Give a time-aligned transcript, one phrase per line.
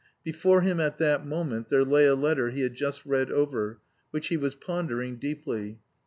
[0.23, 3.77] Before him, at that moment, there lay a letter he had just read over,
[4.09, 5.77] which he was pondering deeply.